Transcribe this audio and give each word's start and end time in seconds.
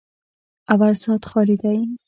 _اول 0.73 0.93
سات 1.03 1.21
خالي 1.29 1.55
دی. 1.63 1.77